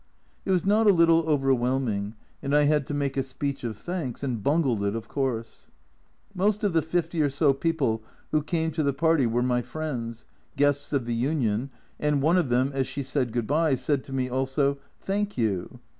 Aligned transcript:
It 0.45 0.51
was 0.51 0.65
not 0.65 0.87
a 0.87 0.93
little 0.95 1.19
overwhelming, 1.29 2.15
and 2.41 2.55
I 2.55 2.63
had 2.63 2.87
to 2.87 2.93
make 2.95 3.17
a 3.17 3.21
speech 3.21 3.63
of 3.63 3.77
thanks, 3.77 4.23
and 4.23 4.41
bungled 4.41 4.83
it, 4.83 4.95
of 4.95 5.07
course. 5.07 5.67
Most 6.33 6.63
of 6.63 6.73
the 6.73 6.81
fifty 6.81 7.21
or 7.21 7.29
so 7.29 7.53
people 7.53 8.01
who 8.31 8.41
came 8.41 8.71
to 8.71 8.81
the 8.81 8.93
party 8.93 9.27
were 9.27 9.43
my 9.43 9.61
friends, 9.61 10.25
guests 10.55 10.91
of 10.91 11.05
the 11.05 11.13
Union, 11.13 11.69
and 11.99 12.19
one 12.23 12.39
of 12.39 12.49
them, 12.49 12.71
as 12.73 12.87
she 12.87 13.03
said" 13.03 13.31
Good 13.31 13.45
bye," 13.45 13.75
said 13.75 14.03
to 14.05 14.11
me 14.11 14.27
also 14.27 14.79
"Thank 14.99 15.37
you." 15.37 15.79